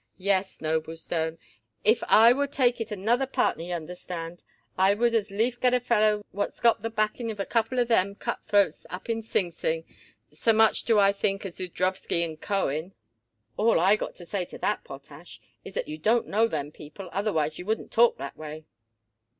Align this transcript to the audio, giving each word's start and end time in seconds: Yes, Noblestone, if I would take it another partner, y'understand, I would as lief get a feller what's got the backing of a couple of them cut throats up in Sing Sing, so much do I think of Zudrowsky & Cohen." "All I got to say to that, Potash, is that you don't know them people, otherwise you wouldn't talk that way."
Yes, 0.17 0.61
Noblestone, 0.61 1.37
if 1.83 2.03
I 2.05 2.33
would 2.33 2.51
take 2.51 2.81
it 2.81 2.91
another 2.91 3.27
partner, 3.27 3.65
y'understand, 3.65 4.41
I 4.75 4.95
would 4.95 5.13
as 5.13 5.29
lief 5.29 5.61
get 5.61 5.75
a 5.75 5.79
feller 5.79 6.23
what's 6.31 6.59
got 6.59 6.81
the 6.81 6.89
backing 6.89 7.29
of 7.29 7.39
a 7.39 7.45
couple 7.45 7.77
of 7.77 7.87
them 7.87 8.15
cut 8.15 8.39
throats 8.47 8.83
up 8.89 9.11
in 9.11 9.21
Sing 9.21 9.51
Sing, 9.51 9.85
so 10.33 10.53
much 10.53 10.85
do 10.85 10.97
I 10.97 11.13
think 11.13 11.45
of 11.45 11.53
Zudrowsky 11.53 12.25
& 12.41 12.41
Cohen." 12.41 12.93
"All 13.57 13.79
I 13.79 13.95
got 13.95 14.15
to 14.15 14.25
say 14.25 14.43
to 14.45 14.57
that, 14.57 14.83
Potash, 14.83 15.39
is 15.63 15.75
that 15.75 15.87
you 15.87 15.99
don't 15.99 16.25
know 16.25 16.47
them 16.47 16.71
people, 16.71 17.07
otherwise 17.11 17.59
you 17.59 17.67
wouldn't 17.67 17.91
talk 17.91 18.17
that 18.17 18.35
way." 18.35 18.65